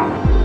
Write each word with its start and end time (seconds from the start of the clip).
Thank 0.00 0.39